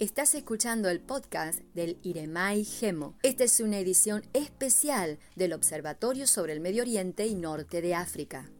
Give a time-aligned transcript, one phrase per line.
[0.00, 3.14] Estás escuchando el podcast del IREMAI GEMO.
[3.22, 8.50] Esta es una edición especial del Observatorio sobre el Medio Oriente y Norte de África.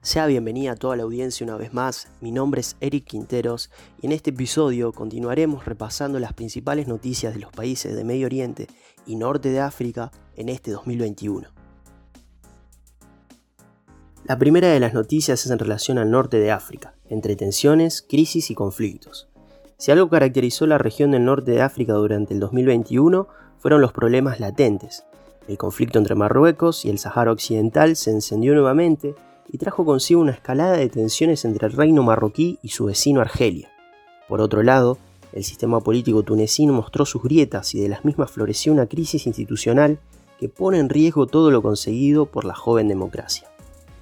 [0.00, 3.68] Sea bienvenida a toda la audiencia una vez más, mi nombre es Eric Quinteros
[4.00, 8.68] y en este episodio continuaremos repasando las principales noticias de los países de Medio Oriente
[9.06, 11.53] y Norte de África en este 2021.
[14.26, 18.50] La primera de las noticias es en relación al norte de África, entre tensiones, crisis
[18.50, 19.28] y conflictos.
[19.76, 24.40] Si algo caracterizó la región del norte de África durante el 2021 fueron los problemas
[24.40, 25.04] latentes.
[25.46, 29.14] El conflicto entre Marruecos y el Sahara Occidental se encendió nuevamente
[29.52, 33.70] y trajo consigo una escalada de tensiones entre el reino marroquí y su vecino Argelia.
[34.26, 34.96] Por otro lado,
[35.34, 39.98] el sistema político tunecino mostró sus grietas y de las mismas floreció una crisis institucional
[40.40, 43.48] que pone en riesgo todo lo conseguido por la joven democracia.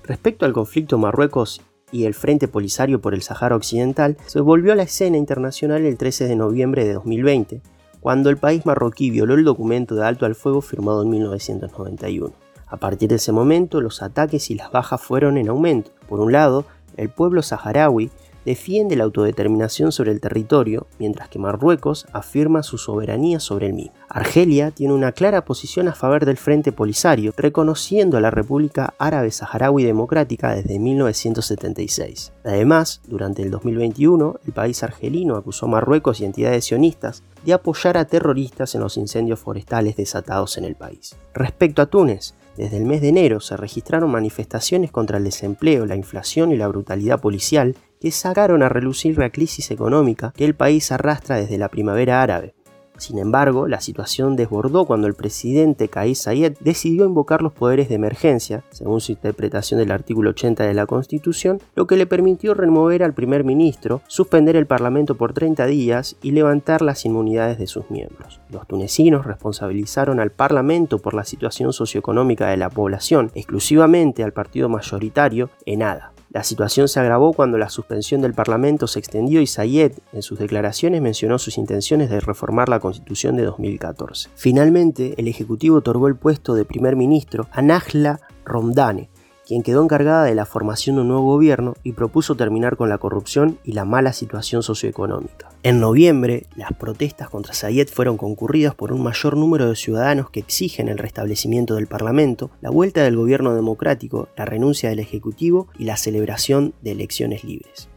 [0.04, 1.60] Respecto al conflicto Marruecos
[1.92, 5.96] y el Frente Polisario por el Sahara Occidental, se volvió a la escena internacional el
[5.96, 7.60] 13 de noviembre de 2020,
[8.00, 12.34] cuando el país marroquí violó el documento de alto al fuego firmado en 1991.
[12.66, 15.92] A partir de ese momento, los ataques y las bajas fueron en aumento.
[16.08, 16.64] Por un lado,
[16.96, 18.10] el pueblo saharaui
[18.44, 23.94] defiende la autodeterminación sobre el territorio, mientras que Marruecos afirma su soberanía sobre el mismo.
[24.08, 29.30] Argelia tiene una clara posición a favor del Frente Polisario, reconociendo a la República Árabe
[29.30, 32.32] Saharaui Democrática desde 1976.
[32.44, 37.96] Además, durante el 2021, el país argelino acusó a Marruecos y entidades sionistas de apoyar
[37.96, 41.16] a terroristas en los incendios forestales desatados en el país.
[41.34, 45.96] Respecto a Túnez, desde el mes de enero se registraron manifestaciones contra el desempleo, la
[45.96, 50.90] inflación y la brutalidad policial que sacaron a relucir la crisis económica que el país
[50.90, 52.52] arrastra desde la primavera árabe.
[52.98, 57.94] Sin embargo, la situación desbordó cuando el presidente Kais Sayed decidió invocar los poderes de
[57.94, 63.04] emergencia, según su interpretación del artículo 80 de la Constitución, lo que le permitió remover
[63.04, 67.88] al primer ministro, suspender el Parlamento por 30 días y levantar las inmunidades de sus
[67.88, 68.40] miembros.
[68.50, 74.68] Los tunecinos responsabilizaron al Parlamento por la situación socioeconómica de la población, exclusivamente al partido
[74.68, 76.11] mayoritario, ENADA.
[76.32, 80.38] La situación se agravó cuando la suspensión del Parlamento se extendió y Sayed, en sus
[80.38, 84.30] declaraciones, mencionó sus intenciones de reformar la Constitución de 2014.
[84.34, 89.10] Finalmente, el Ejecutivo otorgó el puesto de primer ministro a Najla Romdane,
[89.52, 92.96] quien quedó encargada de la formación de un nuevo gobierno y propuso terminar con la
[92.96, 95.50] corrupción y la mala situación socioeconómica.
[95.62, 100.40] En noviembre, las protestas contra Sayed fueron concurridas por un mayor número de ciudadanos que
[100.40, 105.84] exigen el restablecimiento del Parlamento, la vuelta del gobierno democrático, la renuncia del Ejecutivo y
[105.84, 107.90] la celebración de elecciones libres.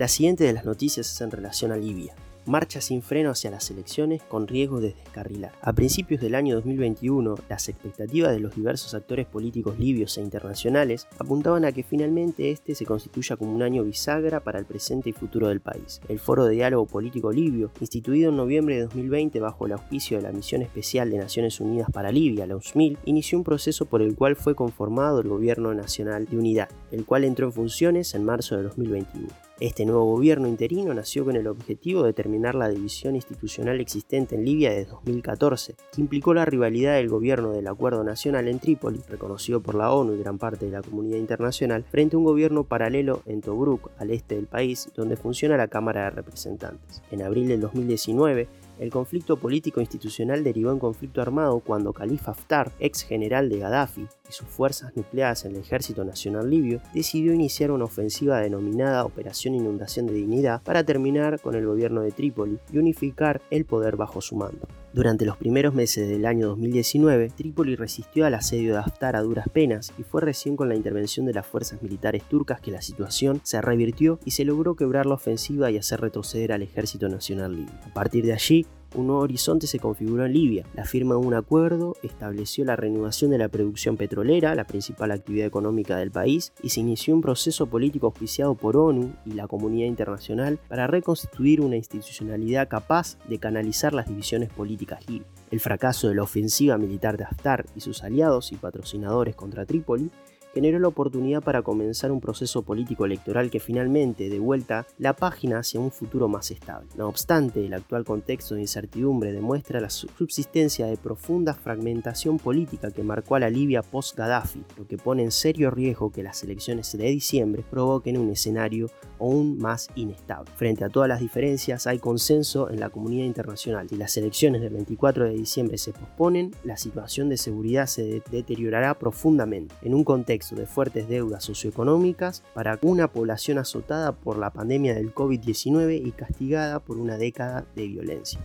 [0.00, 2.16] La siguiente de las noticias es en relación a Libia
[2.46, 5.52] marcha sin freno hacia las elecciones con riesgo de descarrilar.
[5.62, 11.06] A principios del año 2021, las expectativas de los diversos actores políticos libios e internacionales
[11.18, 15.12] apuntaban a que finalmente este se constituya como un año bisagra para el presente y
[15.12, 16.00] futuro del país.
[16.08, 20.24] El Foro de Diálogo Político Libio, instituido en noviembre de 2020 bajo el auspicio de
[20.24, 24.14] la Misión Especial de Naciones Unidas para Libia, la UNSMIL, inició un proceso por el
[24.14, 28.56] cual fue conformado el Gobierno Nacional de Unidad, el cual entró en funciones en marzo
[28.56, 29.28] de 2021.
[29.60, 34.44] Este nuevo gobierno interino nació con el objetivo de terminar la división institucional existente en
[34.44, 39.60] Libia desde 2014, que implicó la rivalidad del gobierno del Acuerdo Nacional en Trípoli, reconocido
[39.60, 43.22] por la ONU y gran parte de la comunidad internacional, frente a un gobierno paralelo
[43.26, 47.04] en Tobruk, al este del país, donde funciona la Cámara de Representantes.
[47.12, 48.48] En abril del 2019,
[48.78, 54.02] el conflicto político institucional derivó en conflicto armado cuando Khalifa Haftar, ex general de Gaddafi,
[54.02, 59.54] y sus fuerzas nucleares en el Ejército Nacional Libio, decidió iniciar una ofensiva denominada Operación
[59.54, 64.20] Inundación de Dignidad para terminar con el gobierno de Trípoli y unificar el poder bajo
[64.20, 64.66] su mando.
[64.94, 69.48] Durante los primeros meses del año 2019, Trípoli resistió al asedio de Haftar a duras
[69.52, 73.40] penas y fue recién con la intervención de las fuerzas militares turcas que la situación
[73.42, 77.74] se revirtió y se logró quebrar la ofensiva y hacer retroceder al ejército nacional libio.
[77.84, 80.64] A partir de allí, un nuevo horizonte se configuró en Libia.
[80.74, 85.46] La firma de un acuerdo estableció la reanudación de la producción petrolera, la principal actividad
[85.46, 89.88] económica del país, y se inició un proceso político auspiciado por ONU y la comunidad
[89.88, 95.28] internacional para reconstituir una institucionalidad capaz de canalizar las divisiones políticas libias.
[95.50, 100.10] El fracaso de la ofensiva militar de Haftar y sus aliados y patrocinadores contra Trípoli
[100.54, 105.58] generó la oportunidad para comenzar un proceso político electoral que finalmente de vuelta la página
[105.58, 106.88] hacia un futuro más estable.
[106.96, 113.02] No obstante, el actual contexto de incertidumbre demuestra la subsistencia de profunda fragmentación política que
[113.02, 117.04] marcó a la Libia post-Gaddafi, lo que pone en serio riesgo que las elecciones de
[117.04, 120.52] diciembre provoquen un escenario aún más inestable.
[120.56, 123.88] Frente a todas las diferencias, hay consenso en la comunidad internacional.
[123.88, 128.94] Si las elecciones del 24 de diciembre se posponen, la situación de seguridad se deteriorará
[128.94, 129.74] profundamente.
[129.82, 135.14] En un contexto de fuertes deudas socioeconómicas para una población azotada por la pandemia del
[135.14, 138.40] COVID-19 y castigada por una década de violencia.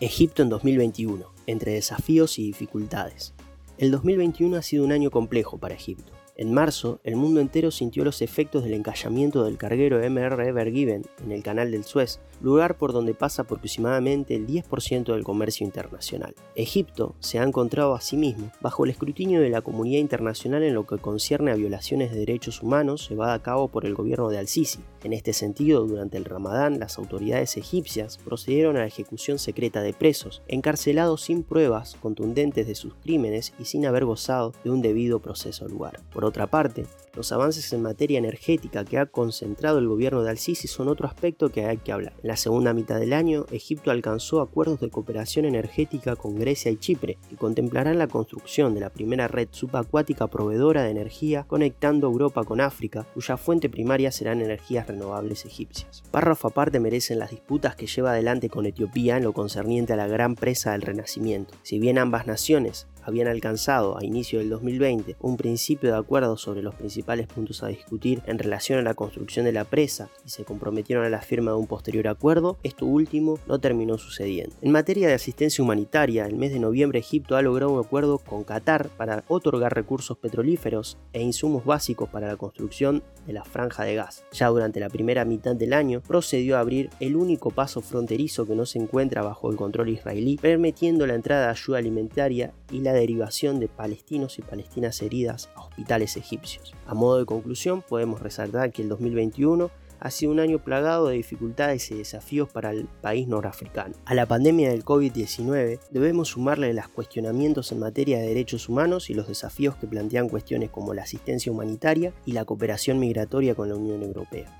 [0.00, 3.34] Egipto en 2021, entre desafíos y dificultades.
[3.78, 6.17] El 2021 ha sido un año complejo para Egipto.
[6.40, 11.04] En marzo, el mundo entero sintió los efectos del encallamiento del carguero MR Ever Given
[11.24, 16.36] en el canal del Suez, lugar por donde pasa aproximadamente el 10% del comercio internacional.
[16.54, 20.74] Egipto se ha encontrado a sí mismo bajo el escrutinio de la comunidad internacional en
[20.74, 24.38] lo que concierne a violaciones de derechos humanos llevada a cabo por el gobierno de
[24.38, 24.78] Al-Sisi.
[25.02, 29.92] En este sentido, durante el Ramadán, las autoridades egipcias procedieron a la ejecución secreta de
[29.92, 35.18] presos, encarcelados sin pruebas contundentes de sus crímenes y sin haber gozado de un debido
[35.18, 36.86] proceso al lugar otra parte,
[37.18, 41.50] los avances en materia energética que ha concentrado el gobierno de Al-Sisi son otro aspecto
[41.50, 42.12] que hay que hablar.
[42.22, 46.76] En la segunda mitad del año, Egipto alcanzó acuerdos de cooperación energética con Grecia y
[46.76, 52.44] Chipre, que contemplarán la construcción de la primera red subacuática proveedora de energía conectando Europa
[52.44, 56.04] con África, cuya fuente primaria serán energías renovables egipcias.
[56.12, 60.06] Párrafo aparte merecen las disputas que lleva adelante con Etiopía en lo concerniente a la
[60.06, 61.54] gran presa del Renacimiento.
[61.62, 66.62] Si bien ambas naciones habían alcanzado a inicio del 2020 un principio de acuerdo sobre
[66.62, 70.44] los principales puntos a discutir en relación a la construcción de la presa y se
[70.44, 74.54] comprometieron a la firma de un posterior acuerdo, esto último no terminó sucediendo.
[74.60, 78.44] En materia de asistencia humanitaria, el mes de noviembre Egipto ha logrado un acuerdo con
[78.44, 83.94] Qatar para otorgar recursos petrolíferos e insumos básicos para la construcción de la franja de
[83.94, 84.24] gas.
[84.32, 88.54] Ya durante la primera mitad del año procedió a abrir el único paso fronterizo que
[88.54, 92.92] no se encuentra bajo el control israelí, permitiendo la entrada de ayuda alimentaria y la
[92.98, 96.74] derivación de palestinos y palestinas heridas a hospitales egipcios.
[96.86, 101.16] A modo de conclusión, podemos resaltar que el 2021 ha sido un año plagado de
[101.16, 103.94] dificultades y desafíos para el país norafricano.
[104.04, 109.14] A la pandemia del COVID-19 debemos sumarle los cuestionamientos en materia de derechos humanos y
[109.14, 113.76] los desafíos que plantean cuestiones como la asistencia humanitaria y la cooperación migratoria con la
[113.76, 114.58] Unión Europea.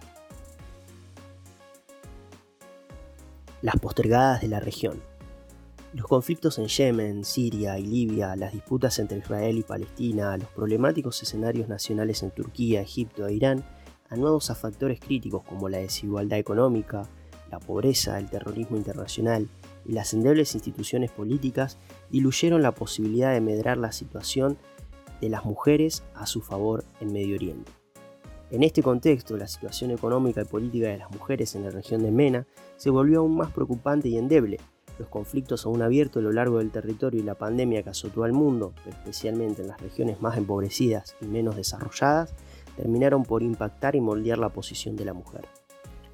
[3.61, 5.03] Las postergadas de la región.
[5.95, 11.23] Los conflictos en Yemen, Siria y Libia, las disputas entre Israel y Palestina, los problemáticos
[11.23, 13.65] escenarios nacionales en Turquía, Egipto e Irán,
[14.11, 17.09] anuados a factores críticos como la desigualdad económica,
[17.51, 19.49] la pobreza, el terrorismo internacional
[19.87, 21.79] y las endebles instituciones políticas,
[22.11, 24.59] diluyeron la posibilidad de medrar la situación
[25.23, 27.73] de las mujeres a su favor en Medio Oriente.
[28.51, 32.11] En este contexto, la situación económica y política de las mujeres en la región de
[32.11, 32.47] MENA
[32.77, 34.59] se volvió aún más preocupante y endeble,
[34.99, 38.33] los conflictos aún abiertos a lo largo del territorio y la pandemia que azotó al
[38.33, 42.35] mundo, especialmente en las regiones más empobrecidas y menos desarrolladas,
[42.77, 45.47] terminaron por impactar y moldear la posición de la mujer.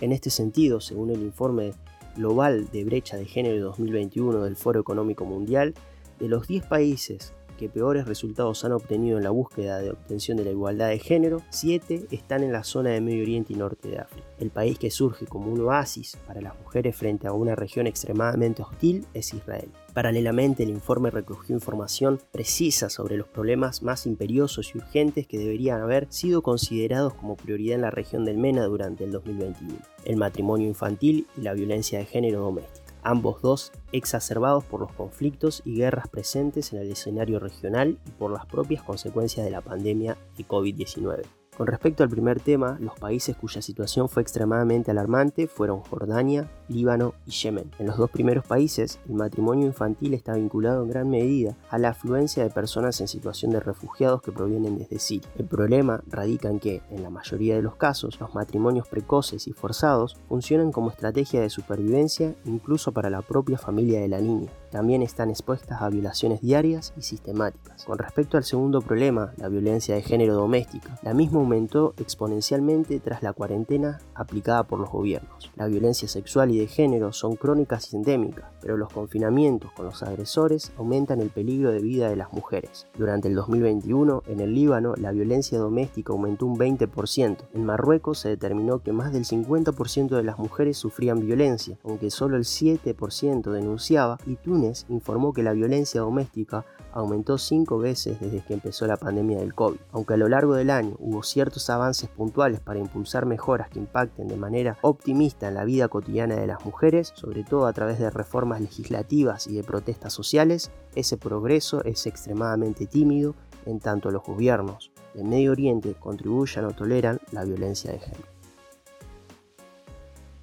[0.00, 1.72] En este sentido, según el informe
[2.16, 5.74] global de brecha de género de 2021 del Foro Económico Mundial,
[6.18, 10.44] de los 10 países que peores resultados han obtenido en la búsqueda de obtención de
[10.44, 13.98] la igualdad de género, 7 están en la zona de Medio Oriente y Norte de
[13.98, 14.26] África.
[14.38, 18.62] El país que surge como un oasis para las mujeres frente a una región extremadamente
[18.62, 19.70] hostil es Israel.
[19.92, 25.80] Paralelamente, el informe recogió información precisa sobre los problemas más imperiosos y urgentes que deberían
[25.80, 29.76] haber sido considerados como prioridad en la región del MENA durante el 2021.
[30.04, 35.62] El matrimonio infantil y la violencia de género doméstica ambos dos exacerbados por los conflictos
[35.64, 40.16] y guerras presentes en el escenario regional y por las propias consecuencias de la pandemia
[40.36, 41.22] de COVID-19.
[41.56, 47.14] Con respecto al primer tema, los países cuya situación fue extremadamente alarmante fueron Jordania, Líbano
[47.26, 47.70] y Yemen.
[47.78, 51.90] En los dos primeros países, el matrimonio infantil está vinculado en gran medida a la
[51.90, 55.30] afluencia de personas en situación de refugiados que provienen desde Siria.
[55.38, 59.52] El problema radica en que, en la mayoría de los casos, los matrimonios precoces y
[59.52, 65.02] forzados funcionan como estrategia de supervivencia incluso para la propia familia de la niña también
[65.02, 67.84] están expuestas a violaciones diarias y sistemáticas.
[67.84, 73.22] Con respecto al segundo problema, la violencia de género doméstica, la misma aumentó exponencialmente tras
[73.22, 75.52] la cuarentena aplicada por los gobiernos.
[75.54, 80.02] La violencia sexual y de género son crónicas y endémicas, pero los confinamientos con los
[80.02, 82.88] agresores aumentan el peligro de vida de las mujeres.
[82.98, 87.36] Durante el 2021, en el Líbano, la violencia doméstica aumentó un 20%.
[87.54, 92.36] En Marruecos se determinó que más del 50% de las mujeres sufrían violencia, aunque solo
[92.36, 98.54] el 7% denunciaba, y Túnez informó que la violencia doméstica aumentó cinco veces desde que
[98.54, 99.78] empezó la pandemia del COVID.
[99.92, 104.28] Aunque a lo largo del año hubo ciertos avances puntuales para impulsar mejoras que impacten
[104.28, 108.10] de manera optimista en la vida cotidiana de las mujeres, sobre todo a través de
[108.10, 113.34] reformas legislativas y de protestas sociales, ese progreso es extremadamente tímido
[113.66, 118.24] en tanto los gobiernos del Medio Oriente contribuyan o toleran la violencia de género.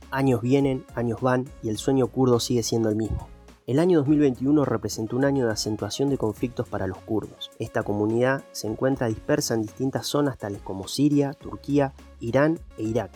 [0.09, 3.29] Años vienen, años van y el sueño kurdo sigue siendo el mismo
[3.71, 7.51] El año 2021 representó un año de acentuación de conflictos para los kurdos.
[7.57, 13.11] Esta comunidad se encuentra dispersa en distintas zonas tales como Siria, Turquía, Irán e Irak,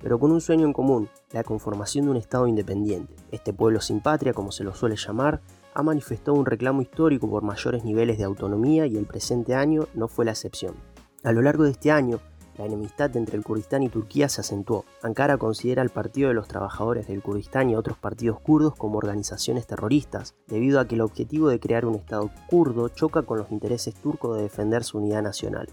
[0.00, 3.14] pero con un sueño en común, la conformación de un Estado independiente.
[3.30, 5.42] Este pueblo sin patria, como se lo suele llamar,
[5.74, 10.08] ha manifestado un reclamo histórico por mayores niveles de autonomía y el presente año no
[10.08, 10.76] fue la excepción.
[11.24, 12.20] A lo largo de este año,
[12.58, 14.84] la enemistad entre el Kurdistán y Turquía se acentuó.
[15.02, 19.66] Ankara considera al Partido de los Trabajadores del Kurdistán y otros partidos kurdos como organizaciones
[19.66, 23.94] terroristas, debido a que el objetivo de crear un Estado kurdo choca con los intereses
[23.94, 25.68] turcos de defender su unidad nacional.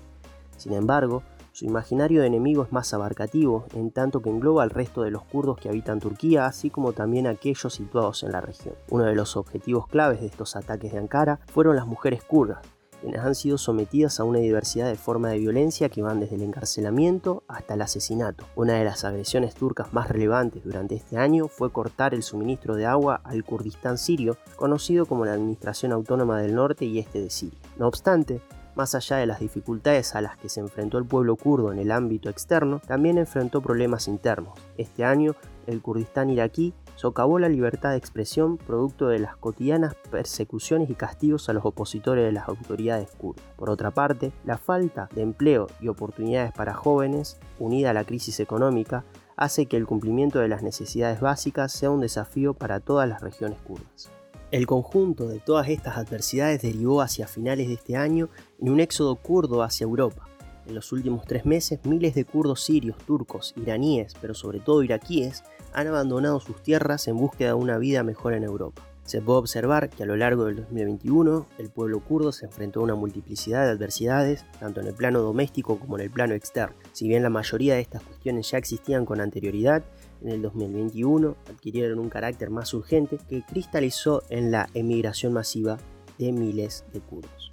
[0.58, 1.24] Sin embargo,
[1.58, 5.24] su imaginario de enemigo es más abarcativo, en tanto que engloba al resto de los
[5.24, 8.76] kurdos que habitan Turquía, así como también aquellos situados en la región.
[8.92, 12.60] Uno de los objetivos claves de estos ataques de Ankara fueron las mujeres kurdas,
[13.02, 16.44] quienes han sido sometidas a una diversidad de formas de violencia que van desde el
[16.44, 18.46] encarcelamiento hasta el asesinato.
[18.56, 22.86] Una de las agresiones turcas más relevantes durante este año fue cortar el suministro de
[22.86, 27.60] agua al Kurdistán sirio, conocido como la Administración Autónoma del Norte y Este de Siria.
[27.78, 28.42] No obstante,
[28.76, 31.92] más allá de las dificultades a las que se enfrentó el pueblo kurdo en el
[31.92, 34.54] ámbito externo, también enfrentó problemas internos.
[34.78, 35.36] Este año,
[35.66, 41.48] el Kurdistán iraquí socavó la libertad de expresión producto de las cotidianas persecuciones y castigos
[41.48, 43.46] a los opositores de las autoridades kurdas.
[43.56, 48.40] Por otra parte, la falta de empleo y oportunidades para jóvenes, unida a la crisis
[48.40, 53.22] económica, hace que el cumplimiento de las necesidades básicas sea un desafío para todas las
[53.22, 54.10] regiones kurdas.
[54.50, 59.16] El conjunto de todas estas adversidades derivó hacia finales de este año en un éxodo
[59.18, 60.28] kurdo hacia Europa.
[60.66, 65.44] En los últimos tres meses, miles de kurdos sirios, turcos, iraníes, pero sobre todo iraquíes,
[65.78, 68.82] han abandonado sus tierras en búsqueda de una vida mejor en Europa.
[69.04, 72.84] Se puede observar que a lo largo del 2021 el pueblo kurdo se enfrentó a
[72.84, 76.76] una multiplicidad de adversidades, tanto en el plano doméstico como en el plano externo.
[76.94, 79.84] Si bien la mayoría de estas cuestiones ya existían con anterioridad,
[80.24, 85.78] en el 2021 adquirieron un carácter más urgente que cristalizó en la emigración masiva
[86.18, 87.52] de miles de kurdos.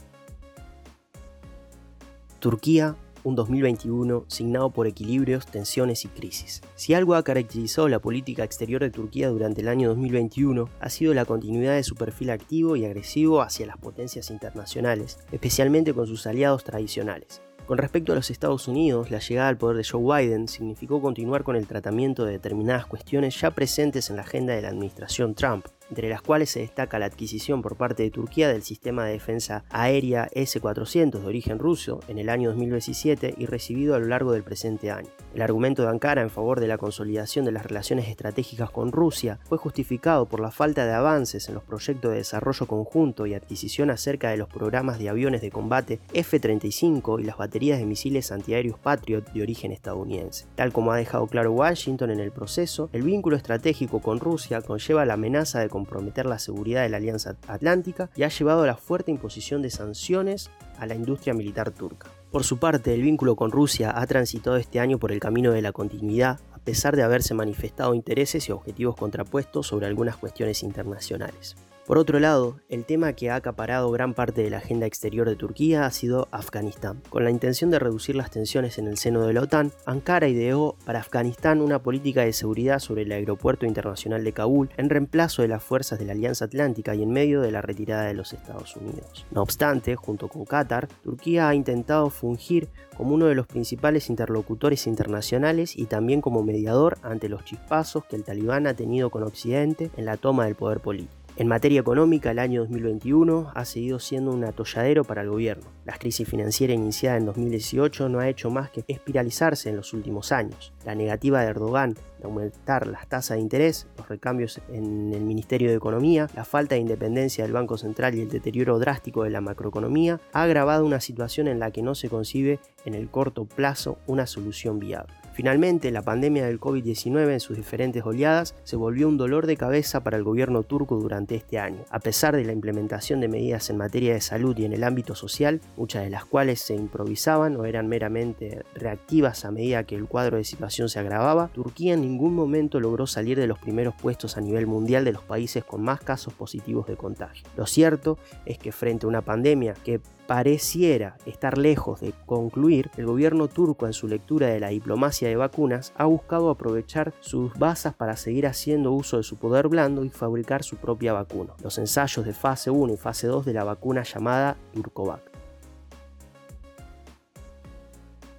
[2.39, 6.63] Turquía un 2021 signado por equilibrios, tensiones y crisis.
[6.77, 11.13] Si algo ha caracterizado la política exterior de Turquía durante el año 2021 ha sido
[11.15, 16.27] la continuidad de su perfil activo y agresivo hacia las potencias internacionales, especialmente con sus
[16.27, 17.43] aliados tradicionales.
[17.67, 21.45] Con respecto a los Estados Unidos, la llegada al poder de Joe Biden significó continuar
[21.45, 25.67] con el tratamiento de determinadas cuestiones ya presentes en la agenda de la administración Trump,
[25.91, 29.65] entre las cuales se destaca la adquisición por parte de Turquía del sistema de defensa
[29.71, 34.43] aérea S-400 de origen ruso en el año 2017 y recibido a lo largo del
[34.43, 35.09] presente año.
[35.35, 39.41] El argumento de Ankara en favor de la consolidación de las relaciones estratégicas con Rusia
[39.49, 43.91] fue justificado por la falta de avances en los proyectos de desarrollo conjunto y adquisición
[43.91, 48.79] acerca de los programas de aviones de combate F-35 y las baterías de misiles antiaéreos
[48.79, 50.47] Patriot de origen estadounidense.
[50.55, 55.05] Tal como ha dejado claro Washington en el proceso, el vínculo estratégico con Rusia conlleva
[55.05, 58.77] la amenaza de comprometer la seguridad de la Alianza Atlántica y ha llevado a la
[58.77, 62.09] fuerte imposición de sanciones a la industria militar turca.
[62.31, 65.63] Por su parte, el vínculo con Rusia ha transitado este año por el camino de
[65.63, 71.57] la continuidad, a pesar de haberse manifestado intereses y objetivos contrapuestos sobre algunas cuestiones internacionales.
[71.87, 75.37] Por otro lado, el tema que ha acaparado gran parte de la agenda exterior de
[75.37, 77.03] Turquía ha sido Afganistán.
[77.11, 80.77] Con la intención de reducir las tensiones en el seno de la OTAN, Ankara ideó
[80.87, 85.49] para Afganistán una política de seguridad sobre el aeropuerto internacional de Kabul en reemplazo de
[85.49, 88.77] las fuerzas de la Alianza Atlántica y en medio de la retirada de los Estados
[88.77, 89.27] Unidos.
[89.31, 94.87] No obstante, junto con Qatar, Turquía ha intentado fungir como uno de los principales interlocutores
[94.87, 99.91] internacionales y también como mediador ante los chispazos que el talibán ha tenido con Occidente
[99.99, 101.24] en la toma del poder político.
[101.37, 105.65] En materia económica, el año 2021 ha seguido siendo un atolladero para el gobierno.
[105.85, 110.31] La crisis financiera iniciada en 2018 no ha hecho más que espiralizarse en los últimos
[110.31, 110.73] años.
[110.85, 115.71] La negativa de Erdogan de aumentar las tasas de interés, los recambios en el Ministerio
[115.71, 119.41] de Economía, la falta de independencia del Banco Central y el deterioro drástico de la
[119.41, 123.99] macroeconomía ha agravado una situación en la que no se concibe en el corto plazo
[124.07, 125.24] una solución viable.
[125.35, 130.05] Finalmente, la pandemia del COVID-19 en sus diferentes oleadas se volvió un dolor de cabeza
[130.05, 131.85] para el gobierno turco durante este año.
[131.91, 135.17] A pesar de la implementación de medidas en materia de salud y en el ámbito
[135.17, 140.07] social, muchas de las cuales se improvisaban o eran meramente reactivas a medida que el
[140.07, 144.37] cuadro de situación se agravaba, Turquía en ningún momento logró salir de los primeros puestos
[144.37, 147.45] a nivel mundial de los países con más casos positivos de contagio.
[147.57, 153.07] Lo cierto es que frente a una pandemia que pareciera estar lejos de concluir, el
[153.07, 157.95] gobierno turco en su lectura de la diplomacia de vacunas ha buscado aprovechar sus basas
[157.95, 162.25] para seguir haciendo uso de su poder blando y fabricar su propia vacuna, los ensayos
[162.25, 165.23] de fase 1 y fase 2 de la vacuna llamada Turcovac.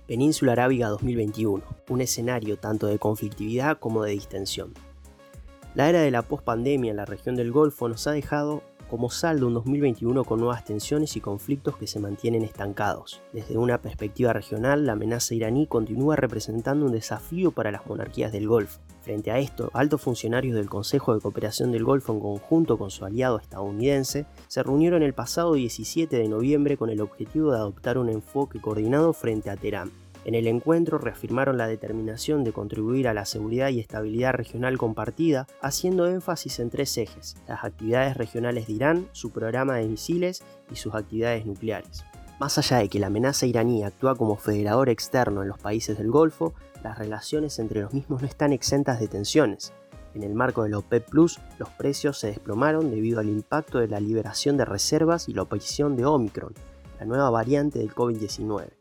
[0.08, 4.74] Península Arábiga 2021, un escenario tanto de conflictividad como de distensión.
[5.74, 9.48] La era de la pospandemia en la región del Golfo nos ha dejado como saldo
[9.48, 13.22] un 2021 con nuevas tensiones y conflictos que se mantienen estancados.
[13.34, 18.48] Desde una perspectiva regional, la amenaza iraní continúa representando un desafío para las monarquías del
[18.48, 18.80] Golfo.
[19.01, 23.06] Frente a esto, altos funcionarios del Consejo de Cooperación del Golfo en conjunto con su
[23.06, 28.10] aliado estadounidense se reunieron el pasado 17 de noviembre con el objetivo de adoptar un
[28.10, 30.05] enfoque coordinado frente a Teherán.
[30.25, 35.46] En el encuentro reafirmaron la determinación de contribuir a la seguridad y estabilidad regional compartida,
[35.62, 40.77] haciendo énfasis en tres ejes, las actividades regionales de Irán, su programa de misiles y
[40.77, 42.03] sus actividades nucleares.
[42.39, 46.10] Más allá de que la amenaza iraní actúa como federador externo en los países del
[46.10, 49.74] Golfo, las relaciones entre los mismos no están exentas de tensiones.
[50.15, 53.88] En el marco de la OPEP Plus, los precios se desplomaron debido al impacto de
[53.88, 56.53] la liberación de reservas y la aparición de Omicron,
[57.00, 58.75] la nueva variante del COVID-19.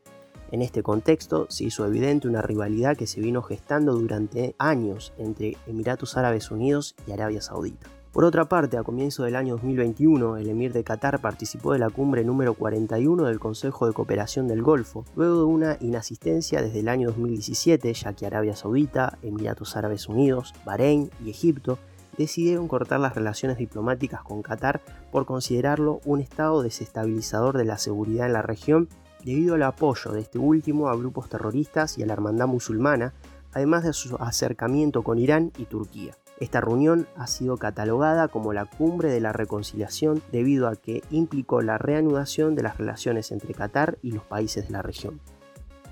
[0.54, 5.56] En este contexto se hizo evidente una rivalidad que se vino gestando durante años entre
[5.66, 7.90] Emiratos Árabes Unidos y Arabia Saudita.
[8.12, 11.90] Por otra parte, a comienzo del año 2021, el emir de Qatar participó de la
[11.90, 16.88] cumbre número 41 del Consejo de Cooperación del Golfo, luego de una inasistencia desde el
[16.88, 21.80] año 2017, ya que Arabia Saudita, Emiratos Árabes Unidos, Bahrein y Egipto
[22.16, 28.28] decidieron cortar las relaciones diplomáticas con Qatar por considerarlo un estado desestabilizador de la seguridad
[28.28, 28.88] en la región
[29.24, 33.14] debido al apoyo de este último a grupos terroristas y a la hermandad musulmana,
[33.52, 36.14] además de su acercamiento con Irán y Turquía.
[36.40, 41.62] Esta reunión ha sido catalogada como la cumbre de la reconciliación debido a que implicó
[41.62, 45.20] la reanudación de las relaciones entre Qatar y los países de la región.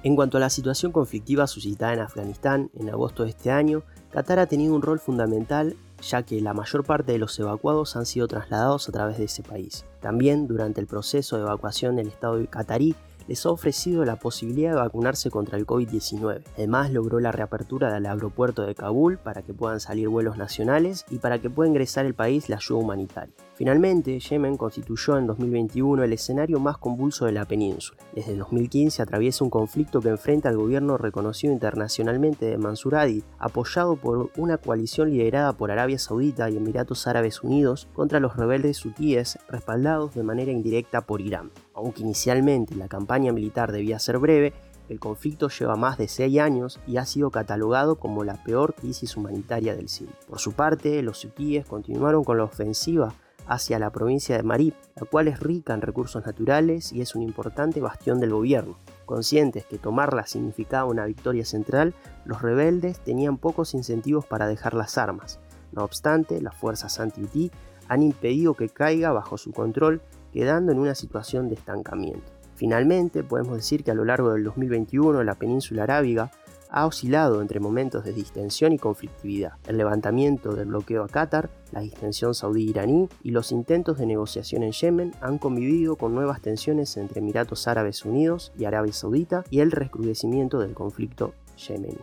[0.03, 4.41] En cuanto a la situación conflictiva suscitada en Afganistán en agosto de este año, Qatar
[4.41, 8.27] ha tenido un rol fundamental ya que la mayor parte de los evacuados han sido
[8.27, 9.85] trasladados a través de ese país.
[10.01, 12.97] También durante el proceso de evacuación del Estado catarí
[13.29, 16.43] les ha ofrecido la posibilidad de vacunarse contra el COVID-19.
[16.57, 21.19] Además, logró la reapertura del aeropuerto de Kabul para que puedan salir vuelos nacionales y
[21.19, 23.35] para que pueda ingresar al país la ayuda humanitaria.
[23.55, 28.03] Finalmente, Yemen constituyó en 2021 el escenario más convulso de la península.
[28.13, 33.23] Desde el 2015 atraviesa un conflicto que enfrenta al gobierno reconocido internacionalmente de Mansur Hadi,
[33.39, 38.85] apoyado por una coalición liderada por Arabia Saudita y Emiratos Árabes Unidos contra los rebeldes
[38.85, 41.51] hutíes, respaldados de manera indirecta por Irán.
[41.75, 44.53] Aunque inicialmente la campaña militar debía ser breve,
[44.89, 49.17] el conflicto lleva más de seis años y ha sido catalogado como la peor crisis
[49.17, 50.15] humanitaria del siglo.
[50.29, 53.15] Por su parte, los hutíes continuaron con la ofensiva
[53.47, 57.23] hacia la provincia de Marib, la cual es rica en recursos naturales y es un
[57.23, 58.77] importante bastión del gobierno.
[59.07, 64.99] Conscientes que tomarla significaba una victoria central, los rebeldes tenían pocos incentivos para dejar las
[64.99, 65.41] armas.
[65.73, 67.51] No obstante, las fuerzas anti-Houthi
[67.89, 70.03] han impedido que caiga bajo su control
[70.33, 72.33] quedando en una situación de estancamiento.
[72.55, 76.31] Finalmente, podemos decir que a lo largo del 2021 la península arábiga
[76.73, 81.81] ha oscilado entre momentos de distensión y conflictividad, el levantamiento del bloqueo a Qatar, la
[81.81, 87.21] distensión saudí-iraní y los intentos de negociación en Yemen han convivido con nuevas tensiones entre
[87.21, 91.99] Emiratos Árabes Unidos y Arabia Saudita y el recrudecimiento del conflicto yemení.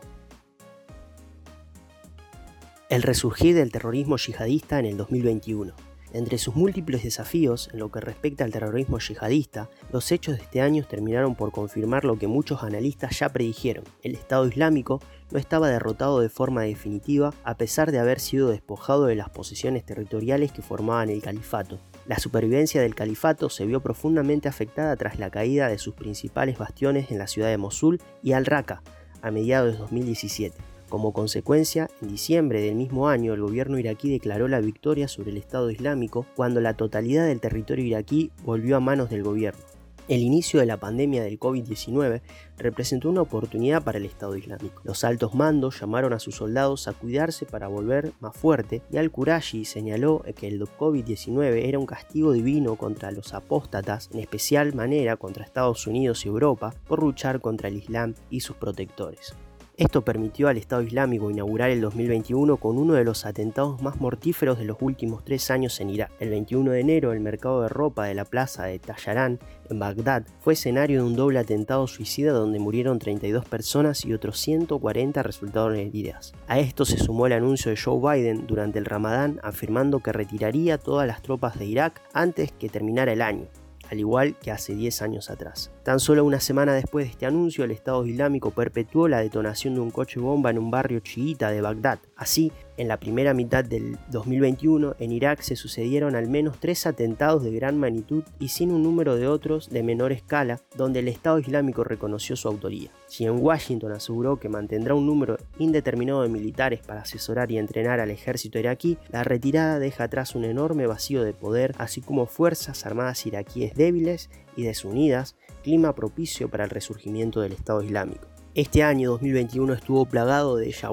[2.89, 5.88] El resurgir del terrorismo yihadista en el 2021.
[6.11, 10.61] Entre sus múltiples desafíos en lo que respecta al terrorismo yihadista, los hechos de este
[10.61, 13.83] año terminaron por confirmar lo que muchos analistas ya predijeron.
[14.01, 19.05] El Estado Islámico no estaba derrotado de forma definitiva a pesar de haber sido despojado
[19.05, 21.79] de las posiciones territoriales que formaban el califato.
[22.07, 27.11] La supervivencia del califato se vio profundamente afectada tras la caída de sus principales bastiones
[27.11, 28.81] en la ciudad de Mosul y Al-Raqqa
[29.21, 30.78] a mediados de 2017.
[30.89, 35.37] Como consecuencia, en diciembre del mismo año el gobierno iraquí declaró la victoria sobre el
[35.37, 39.61] Estado Islámico cuando la totalidad del territorio iraquí volvió a manos del gobierno.
[40.07, 42.21] El inicio de la pandemia del COVID-19
[42.57, 44.81] representó una oportunidad para el Estado Islámico.
[44.83, 49.65] Los altos mandos llamaron a sus soldados a cuidarse para volver más fuerte y Al-Qurashi
[49.65, 55.45] señaló que el COVID-19 era un castigo divino contra los apóstatas, en especial manera contra
[55.45, 59.35] Estados Unidos y Europa, por luchar contra el Islam y sus protectores.
[59.79, 64.59] Esto permitió al Estado Islámico inaugurar el 2021 con uno de los atentados más mortíferos
[64.59, 66.11] de los últimos tres años en Irak.
[66.19, 69.39] El 21 de enero, el mercado de ropa de la plaza de Tayaran,
[69.69, 74.37] en Bagdad, fue escenario de un doble atentado suicida donde murieron 32 personas y otros
[74.39, 76.33] 140 resultaron heridas.
[76.49, 80.77] A esto se sumó el anuncio de Joe Biden durante el Ramadán afirmando que retiraría
[80.77, 83.47] todas las tropas de Irak antes que terminara el año
[83.89, 85.71] al igual que hace 10 años atrás.
[85.83, 89.81] Tan solo una semana después de este anuncio, el Estado Islámico perpetuó la detonación de
[89.81, 91.99] un coche bomba en un barrio chiita de Bagdad.
[92.15, 97.43] Así, en la primera mitad del 2021, en Irak se sucedieron al menos tres atentados
[97.43, 101.39] de gran magnitud y sin un número de otros de menor escala, donde el Estado
[101.39, 102.89] Islámico reconoció su autoría.
[103.07, 107.99] Si en Washington aseguró que mantendrá un número indeterminado de militares para asesorar y entrenar
[107.99, 112.85] al ejército iraquí, la retirada deja atrás un enorme vacío de poder, así como fuerzas
[112.85, 118.25] armadas iraquíes débiles y desunidas clima propicio para el resurgimiento del Estado Islámico.
[118.55, 120.89] Este año 2021 estuvo plagado de déjà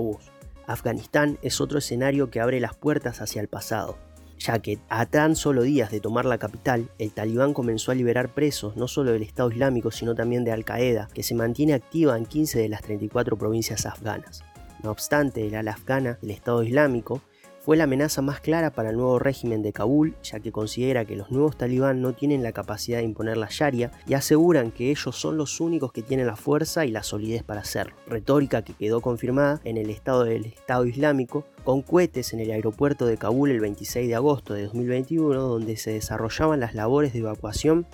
[0.66, 3.98] Afganistán es otro escenario que abre las puertas hacia el pasado,
[4.38, 8.34] ya que a tan solo días de tomar la capital, el talibán comenzó a liberar
[8.34, 12.26] presos no solo del Estado Islámico, sino también de Al-Qaeda, que se mantiene activa en
[12.26, 14.44] 15 de las 34 provincias afganas.
[14.82, 17.22] No obstante, el al-afgana, el Estado Islámico,
[17.66, 21.16] fue la amenaza más clara para el nuevo régimen de Kabul, ya que considera que
[21.16, 25.16] los nuevos talibán no tienen la capacidad de imponer la Sharia y aseguran que ellos
[25.16, 27.96] son los únicos que tienen la fuerza y la solidez para hacerlo.
[28.06, 33.04] Retórica que quedó confirmada en el estado del Estado Islámico con cohetes en el aeropuerto
[33.04, 37.84] de Kabul el 26 de agosto de 2021, donde se desarrollaban las labores de evacuación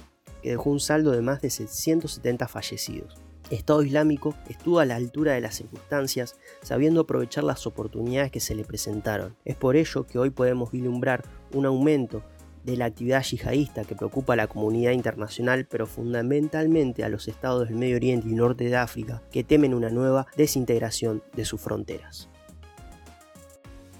[0.42, 3.21] que dejó un saldo de más de 170 fallecidos.
[3.52, 8.54] Estado Islámico estuvo a la altura de las circunstancias, sabiendo aprovechar las oportunidades que se
[8.54, 9.36] le presentaron.
[9.44, 12.22] Es por ello que hoy podemos vislumbrar un aumento
[12.64, 17.68] de la actividad yihadista que preocupa a la comunidad internacional, pero fundamentalmente a los estados
[17.68, 22.30] del Medio Oriente y Norte de África, que temen una nueva desintegración de sus fronteras.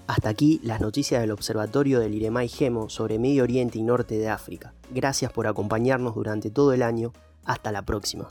[0.07, 4.29] Hasta aquí las noticias del Observatorio del Iremai Gemo sobre Medio Oriente y Norte de
[4.29, 4.73] África.
[4.91, 7.13] Gracias por acompañarnos durante todo el año.
[7.45, 8.31] Hasta la próxima.